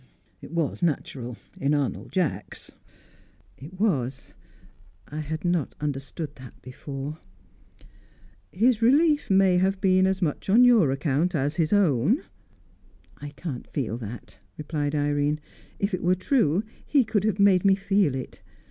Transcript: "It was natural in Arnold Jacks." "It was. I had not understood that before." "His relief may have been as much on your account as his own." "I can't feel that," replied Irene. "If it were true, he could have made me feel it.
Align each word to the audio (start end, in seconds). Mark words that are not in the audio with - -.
"It 0.41 0.49
was 0.49 0.81
natural 0.81 1.37
in 1.59 1.75
Arnold 1.75 2.11
Jacks." 2.11 2.71
"It 3.59 3.79
was. 3.79 4.33
I 5.07 5.19
had 5.19 5.45
not 5.45 5.75
understood 5.79 6.37
that 6.37 6.59
before." 6.63 7.19
"His 8.51 8.81
relief 8.81 9.29
may 9.29 9.57
have 9.57 9.79
been 9.79 10.07
as 10.07 10.19
much 10.19 10.49
on 10.49 10.63
your 10.63 10.89
account 10.89 11.35
as 11.35 11.57
his 11.57 11.71
own." 11.71 12.23
"I 13.17 13.29
can't 13.37 13.67
feel 13.69 13.95
that," 13.99 14.39
replied 14.57 14.95
Irene. 14.95 15.39
"If 15.77 15.93
it 15.93 16.01
were 16.01 16.15
true, 16.15 16.63
he 16.83 17.03
could 17.03 17.23
have 17.23 17.37
made 17.37 17.63
me 17.63 17.75
feel 17.75 18.15
it. 18.15 18.41